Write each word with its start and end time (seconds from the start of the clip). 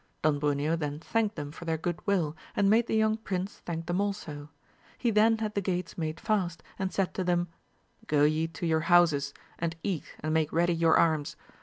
Don 0.23 0.39
Bruneo 0.39 0.75
then 0.75 0.97
thanked 0.99 1.35
them 1.35 1.51
for 1.51 1.65
their 1.65 1.77
good 1.77 1.99
will, 2.07 2.35
and 2.55 2.71
made 2.71 2.87
the 2.87 2.95
young 2.95 3.17
prince 3.17 3.59
thank 3.67 3.85
them 3.85 4.01
also; 4.01 4.49
he 4.97 5.11
then 5.11 5.37
had 5.37 5.53
the 5.53 5.61
gates 5.61 5.95
made 5.95 6.19
fast, 6.19 6.63
and 6.79 6.91
said 6.91 7.13
to 7.13 7.23
them, 7.23 7.49
Go 8.07 8.23
ye 8.23 8.47
to 8.47 8.65
your 8.65 8.79
houses, 8.89 9.31
and 9.59 9.75
eat, 9.83 10.05
and 10.21 10.33
make 10.33 10.51
ready 10.51 10.73
your 10.73 10.97
arms. 10.97 11.35